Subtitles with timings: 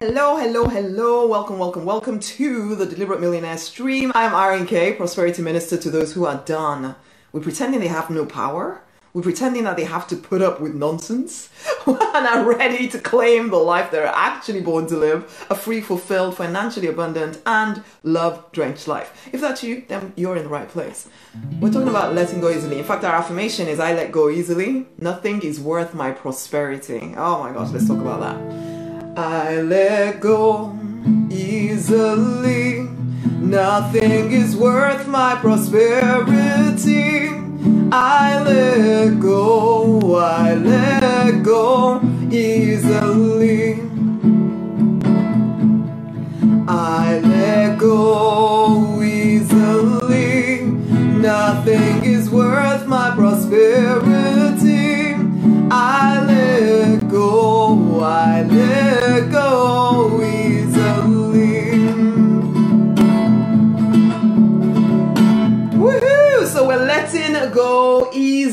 [0.00, 1.26] Hello, hello, hello.
[1.26, 4.12] Welcome, welcome, welcome to the Deliberate Millionaire stream.
[4.14, 6.94] I'm Irene K, prosperity minister to those who are done
[7.32, 8.80] with pretending they have no power,
[9.12, 11.48] with pretending that they have to put up with nonsense,
[11.86, 16.36] and are ready to claim the life they're actually born to live a free, fulfilled,
[16.36, 19.28] financially abundant, and love drenched life.
[19.32, 21.08] If that's you, then you're in the right place.
[21.58, 22.78] We're talking about letting go easily.
[22.78, 24.86] In fact, our affirmation is I let go easily.
[24.98, 27.14] Nothing is worth my prosperity.
[27.16, 28.67] Oh my gosh, let's talk about that.
[29.16, 30.76] I let go
[31.30, 32.88] easily.
[33.40, 37.28] Nothing is worth my prosperity.
[37.92, 43.80] I let go, I let go easily.
[46.68, 50.62] I let go easily.
[50.62, 55.14] Nothing is worth my prosperity.
[55.70, 56.17] I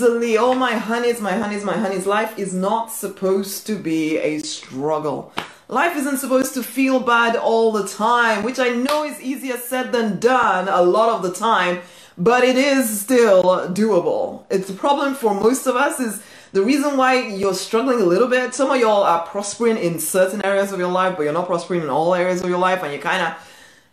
[0.00, 0.38] easily.
[0.38, 2.06] Oh, my honeys, my honeys, my honeys.
[2.06, 5.30] Life is not supposed to be a struggle.
[5.68, 9.92] Life isn't supposed to feel bad all the time, which I know is easier said
[9.92, 11.80] than done a lot of the time,
[12.16, 14.44] but it is still doable.
[14.50, 18.26] It's a problem for most of us is the reason why you're struggling a little
[18.26, 18.54] bit.
[18.54, 21.82] Some of y'all are prospering in certain areas of your life, but you're not prospering
[21.82, 23.34] in all areas of your life, and you're kind of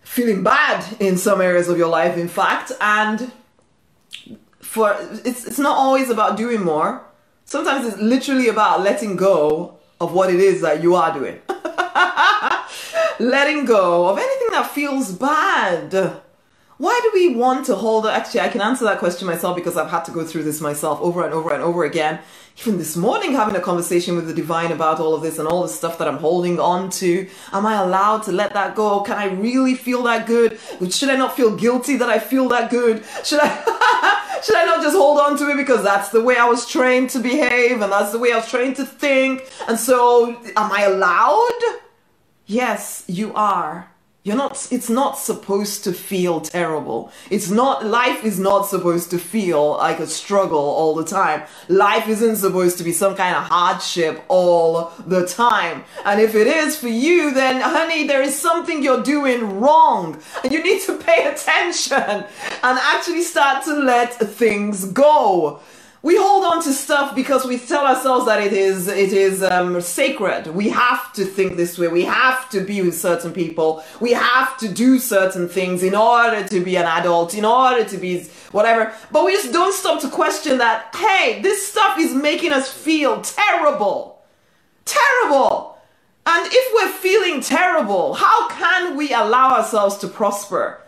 [0.02, 2.72] feeling bad in some areas of your life, in fact.
[2.80, 3.32] And
[4.68, 7.02] for it's it's not always about doing more.
[7.46, 11.40] Sometimes it's literally about letting go of what it is that you are doing.
[13.20, 16.22] letting go of anything that feels bad.
[16.78, 19.90] Why do we want to hold actually I can answer that question myself because I've
[19.90, 22.20] had to go through this myself over and over and over again.
[22.60, 25.64] Even this morning having a conversation with the divine about all of this and all
[25.64, 27.28] the stuff that I'm holding on to.
[27.54, 29.02] Am I allowed to let that go?
[29.02, 30.60] Can I really feel that good?
[30.92, 33.04] Should I not feel guilty that I feel that good?
[33.24, 33.50] Should I
[34.44, 37.10] should I not just hold on to it because that's the way I was trained
[37.12, 39.50] to behave and that's the way I was trained to think?
[39.68, 41.80] And so am I allowed?
[42.46, 43.92] Yes, you are.
[44.28, 47.14] You're not, it's not supposed to feel terrible.
[47.30, 51.44] It's not, life is not supposed to feel like a struggle all the time.
[51.70, 55.86] Life isn't supposed to be some kind of hardship all the time.
[56.04, 60.22] And if it is for you, then honey, there is something you're doing wrong.
[60.44, 62.26] And you need to pay attention and
[62.64, 65.62] actually start to let things go
[66.08, 69.82] we hold on to stuff because we tell ourselves that it is it is um,
[69.82, 70.48] sacred.
[70.48, 71.90] We have to think this way.
[71.90, 73.84] We have to be with certain people.
[74.00, 77.98] We have to do certain things in order to be an adult, in order to
[77.98, 78.94] be whatever.
[79.12, 80.96] But we just don't stop to question that.
[80.96, 84.24] Hey, this stuff is making us feel terrible,
[84.86, 85.78] terrible.
[86.26, 90.82] And if we're feeling terrible, how can we allow ourselves to prosper?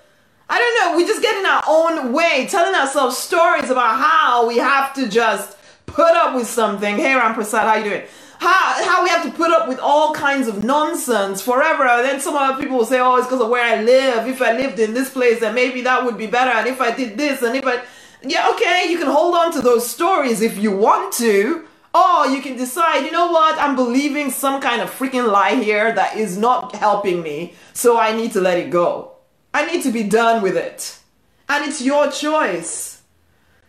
[0.52, 4.48] I don't know, we just get in our own way, telling ourselves stories about how
[4.48, 5.56] we have to just
[5.86, 6.96] put up with something.
[6.96, 8.04] Hey, Ram Prasad, how you doing?
[8.40, 11.84] How, how we have to put up with all kinds of nonsense forever.
[11.86, 14.28] And then some other people will say, oh, it's because of where I live.
[14.28, 16.52] If I lived in this place, then maybe that would be better.
[16.52, 17.84] And if I did this, and if I...
[18.24, 21.66] Yeah, okay, you can hold on to those stories if you want to.
[21.94, 25.92] Or you can decide, you know what, I'm believing some kind of freaking lie here
[25.94, 29.19] that is not helping me, so I need to let it go.
[29.54, 31.00] I need to be done with it.
[31.48, 33.02] And it's your choice.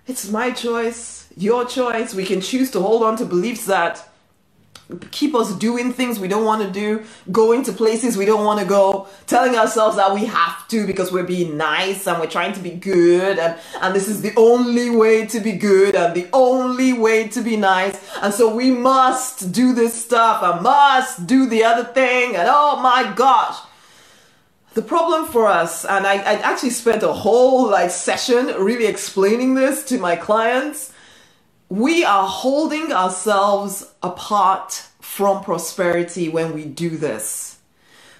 [0.07, 2.15] It's my choice, your choice.
[2.15, 4.07] We can choose to hold on to beliefs that
[5.11, 8.61] keep us doing things we don't want to do, going to places we don't want
[8.61, 12.53] to go, telling ourselves that we have to because we're being nice and we're trying
[12.53, 16.29] to be good and, and this is the only way to be good and the
[16.33, 17.97] only way to be nice.
[18.21, 22.81] And so we must do this stuff and must do the other thing and oh
[22.81, 23.57] my gosh
[24.75, 29.55] the problem for us, and I, I actually spent a whole like session really explaining
[29.55, 30.93] this to my clients,
[31.69, 37.59] we are holding ourselves apart from prosperity when we do this.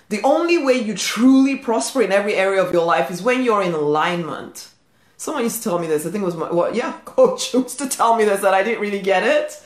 [0.09, 3.63] The only way you truly prosper in every area of your life is when you're
[3.63, 4.69] in alignment.
[5.17, 6.05] Someone used to tell me this.
[6.05, 8.65] I think it was my, well, yeah, coach used to tell me this, and I
[8.65, 9.63] didn't really get it.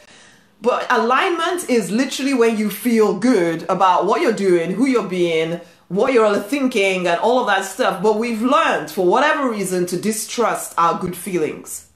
[0.60, 5.60] But alignment is literally when you feel good about what you're doing, who you're being,
[5.88, 8.02] what you're all thinking and all of that stuff.
[8.02, 11.88] But we've learned, for whatever reason, to distrust our good feelings.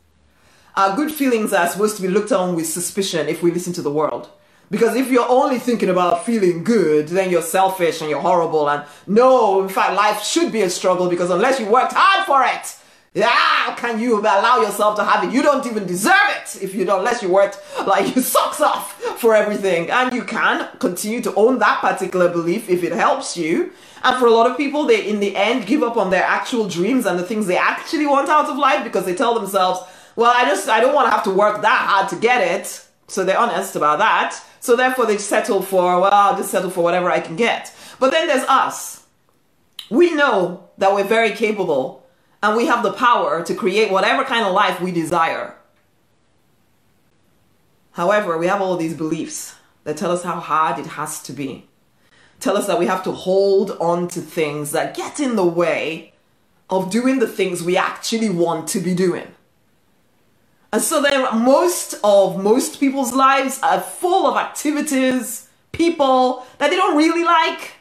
[0.77, 3.83] Our good feelings are supposed to be looked on with suspicion if we listen to
[3.83, 4.31] the world.
[4.71, 8.69] Because if you're only thinking about feeling good, then you're selfish and you're horrible.
[8.69, 12.45] And no, in fact, life should be a struggle because unless you worked hard for
[12.45, 12.77] it,
[13.17, 15.33] how can you allow yourself to have it?
[15.33, 18.93] You don't even deserve it if you don't, unless you worked like your socks off
[19.19, 19.91] for everything.
[19.91, 23.73] And you can continue to own that particular belief if it helps you.
[24.05, 26.69] And for a lot of people, they in the end give up on their actual
[26.69, 29.81] dreams and the things they actually want out of life because they tell themselves,
[30.15, 32.85] well, I just, I don't want to have to work that hard to get it.
[33.09, 34.41] So they're honest about that.
[34.61, 37.73] So therefore they settle for, well, I'll just settle for whatever I can get.
[37.99, 39.05] But then there's us.
[39.91, 41.98] We know that we're very capable
[42.43, 45.55] and we have the power to create whatever kind of life we desire.
[47.93, 51.67] However, we have all these beliefs that tell us how hard it has to be.
[52.39, 56.13] Tell us that we have to hold on to things that get in the way
[56.71, 59.27] of doing the things we actually want to be doing.
[60.73, 66.77] And so then most of most people's lives are full of activities, people that they
[66.77, 67.73] don't really like,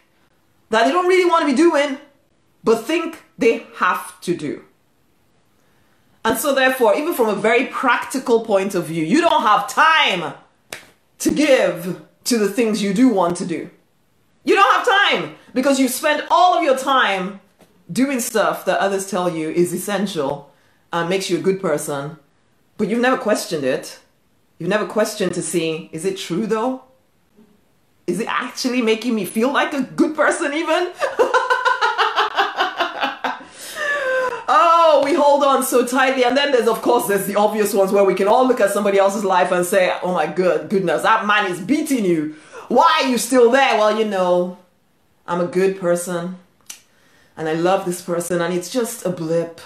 [0.70, 1.98] that they don't really want to be doing,
[2.68, 4.62] but think they have to do.
[6.26, 10.34] And so, therefore, even from a very practical point of view, you don't have time
[11.20, 13.70] to give to the things you do want to do.
[14.44, 17.40] You don't have time because you spend all of your time
[17.90, 20.52] doing stuff that others tell you is essential
[20.92, 22.18] and makes you a good person,
[22.76, 24.00] but you've never questioned it.
[24.60, 26.84] You've never questioned to see, is it true though?
[28.08, 30.92] Is it actually making me feel like a good person, even?
[34.90, 36.24] oh, we hold on so tightly.
[36.24, 38.72] And then there's, of course, there's the obvious ones where we can all look at
[38.72, 42.36] somebody else's life and say, oh my good goodness, that man is beating you.
[42.70, 43.78] Why are you still there?
[43.78, 44.58] Well, you know,
[45.28, 46.38] I'm a good person
[47.36, 49.60] and I love this person and it's just a blip.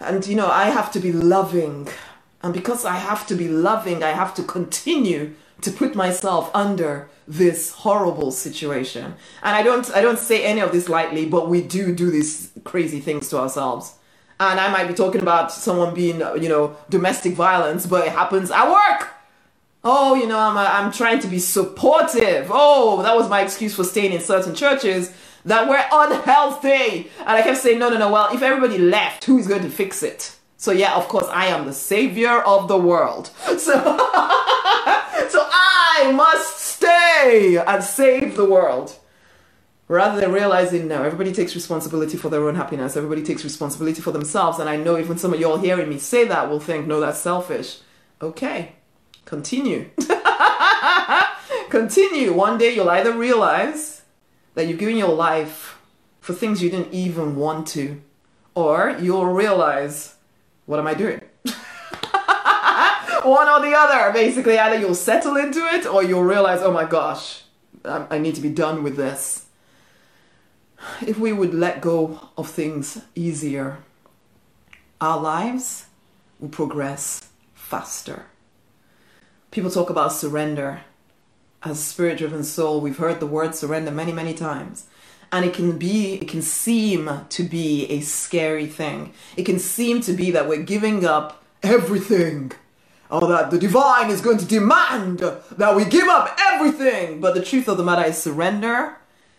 [0.00, 1.88] And, you know, I have to be loving.
[2.42, 7.08] And because I have to be loving, I have to continue to put myself under
[7.26, 9.14] this horrible situation.
[9.42, 12.50] And I don't I don't say any of this lightly, but we do do these
[12.64, 13.94] crazy things to ourselves.
[14.40, 18.50] And I might be talking about someone being, you know, domestic violence, but it happens
[18.50, 19.10] at work.
[19.84, 22.48] Oh, you know, I'm I'm trying to be supportive.
[22.50, 25.12] Oh, that was my excuse for staying in certain churches
[25.44, 27.10] that were unhealthy.
[27.20, 28.10] And I kept saying, no, no, no.
[28.12, 30.36] Well, if everybody left, who is going to fix it?
[30.56, 33.30] So yeah, of course, I am the savior of the world.
[33.58, 33.74] So,
[36.00, 38.96] I must stay and save the world.
[39.88, 42.96] Rather than realizing, no, everybody takes responsibility for their own happiness.
[42.96, 44.58] Everybody takes responsibility for themselves.
[44.60, 47.18] And I know even some of y'all hearing me say that will think, no, that's
[47.18, 47.78] selfish.
[48.22, 48.72] Okay,
[49.24, 49.90] continue.
[51.70, 52.32] continue.
[52.32, 54.02] One day you'll either realize
[54.54, 55.78] that you've given your life
[56.20, 58.00] for things you didn't even want to,
[58.54, 60.14] or you'll realize,
[60.66, 61.22] what am I doing?
[63.28, 64.58] One or the other, basically.
[64.58, 67.42] Either you'll settle into it or you'll realize, oh my gosh,
[67.84, 69.46] I need to be done with this.
[71.06, 73.78] If we would let go of things easier,
[75.00, 75.86] our lives
[76.40, 78.26] will progress faster.
[79.50, 80.82] People talk about surrender.
[81.62, 84.86] As spirit driven soul, we've heard the word surrender many, many times.
[85.32, 89.12] And it can be, it can seem to be a scary thing.
[89.36, 92.52] It can seem to be that we're giving up everything
[93.10, 97.20] or that the divine is going to demand that we give up everything.
[97.20, 98.96] But the truth of the matter is surrender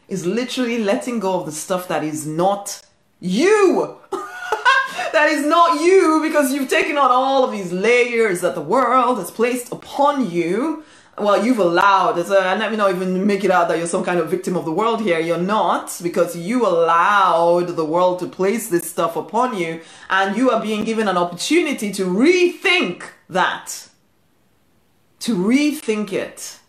[0.07, 2.81] is literally letting go of the stuff that is not
[3.19, 3.97] you.
[4.11, 9.19] that is not you because you've taken on all of these layers that the world
[9.19, 10.83] has placed upon you.
[11.17, 14.05] Well, you've allowed, uh, and let me not even make it out that you're some
[14.05, 15.19] kind of victim of the world here.
[15.19, 20.49] You're not, because you allowed the world to place this stuff upon you, and you
[20.49, 23.89] are being given an opportunity to rethink that,
[25.19, 26.59] to rethink it.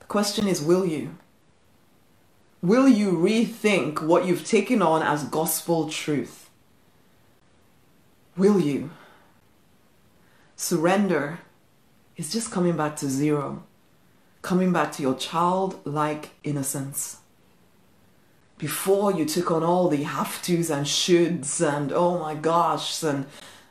[0.00, 1.16] The question is will you?
[2.60, 6.50] Will you rethink what you've taken on as gospel truth?
[8.36, 8.90] Will you?
[10.56, 11.38] Surrender
[12.16, 13.62] is just coming back to zero,
[14.42, 17.18] coming back to your childlike innocence.
[18.58, 23.26] Before you took on all the have tos and shoulds and oh my gosh and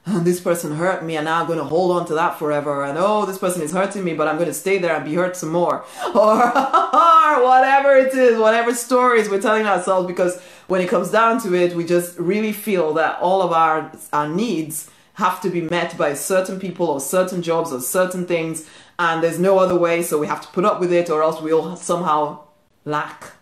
[0.07, 2.85] and this person hurt me and now I'm going to hold on to that forever
[2.85, 5.15] and oh this person is hurting me but I'm going to stay there and be
[5.15, 5.85] hurt some more.
[6.15, 11.41] Or, or whatever it is whatever stories we're telling ourselves because when it comes down
[11.41, 15.61] to it we just really feel that all of our our needs have to be
[15.61, 20.01] met by certain people or certain jobs or certain things and there's no other way
[20.01, 22.39] so we have to put up with it or else we'll somehow
[22.85, 23.33] lack.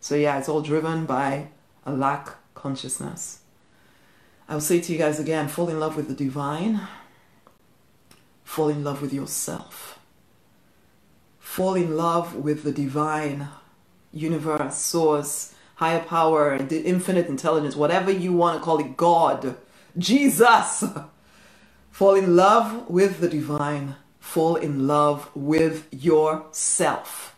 [0.00, 1.48] So yeah it's all driven by
[1.86, 3.40] a lack consciousness
[4.48, 6.80] I'll say to you guys again fall in love with the divine,
[8.44, 9.98] fall in love with yourself,
[11.38, 13.48] fall in love with the divine
[14.12, 19.56] universe, source, higher power, the infinite intelligence, whatever you want to call it, God,
[19.98, 20.84] Jesus.
[21.90, 23.96] Fall in love with the divine.
[24.20, 27.34] Fall in love with yourself.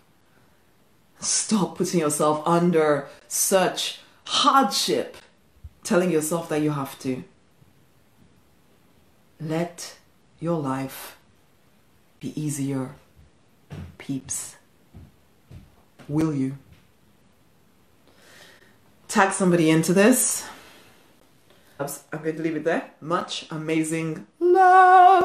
[1.20, 5.16] Stop putting yourself under such hardship,
[5.82, 7.24] telling yourself that you have to.
[9.40, 9.96] Let
[10.40, 11.16] your life
[12.20, 12.94] be easier,
[13.98, 14.56] peeps.
[16.08, 16.58] Will you?
[19.06, 20.46] Tag somebody into this.
[21.78, 21.88] I'm
[22.22, 22.90] going to leave it there.
[23.00, 25.22] Much amazing love.